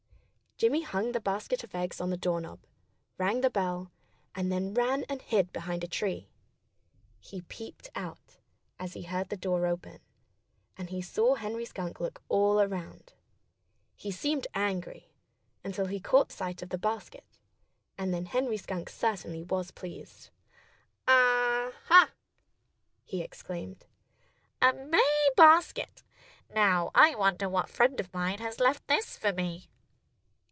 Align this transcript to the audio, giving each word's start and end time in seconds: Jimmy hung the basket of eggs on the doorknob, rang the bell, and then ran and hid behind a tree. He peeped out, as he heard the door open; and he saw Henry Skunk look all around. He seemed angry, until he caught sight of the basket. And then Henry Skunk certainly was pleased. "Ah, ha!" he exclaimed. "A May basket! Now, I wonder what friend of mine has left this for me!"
Jimmy 0.57 0.83
hung 0.83 1.11
the 1.13 1.19
basket 1.19 1.63
of 1.63 1.73
eggs 1.73 1.99
on 1.99 2.11
the 2.11 2.17
doorknob, 2.17 2.59
rang 3.17 3.41
the 3.41 3.49
bell, 3.49 3.91
and 4.35 4.51
then 4.51 4.75
ran 4.75 5.05
and 5.09 5.19
hid 5.19 5.51
behind 5.51 5.83
a 5.83 5.87
tree. 5.87 6.29
He 7.19 7.41
peeped 7.41 7.89
out, 7.95 8.37
as 8.77 8.93
he 8.93 9.01
heard 9.01 9.29
the 9.29 9.37
door 9.37 9.65
open; 9.65 10.01
and 10.77 10.91
he 10.91 11.01
saw 11.01 11.33
Henry 11.33 11.65
Skunk 11.65 11.99
look 11.99 12.21
all 12.29 12.61
around. 12.61 13.13
He 13.95 14.11
seemed 14.11 14.45
angry, 14.53 15.15
until 15.63 15.87
he 15.87 15.99
caught 15.99 16.31
sight 16.31 16.61
of 16.61 16.69
the 16.69 16.77
basket. 16.77 17.25
And 17.97 18.13
then 18.13 18.27
Henry 18.27 18.57
Skunk 18.57 18.87
certainly 18.91 19.41
was 19.41 19.71
pleased. 19.71 20.29
"Ah, 21.07 21.71
ha!" 21.85 22.11
he 23.03 23.23
exclaimed. 23.23 23.87
"A 24.61 24.71
May 24.73 25.27
basket! 25.35 26.03
Now, 26.53 26.91
I 26.93 27.15
wonder 27.15 27.49
what 27.49 27.67
friend 27.67 27.99
of 27.99 28.13
mine 28.13 28.37
has 28.37 28.59
left 28.59 28.85
this 28.87 29.17
for 29.17 29.33
me!" 29.33 29.67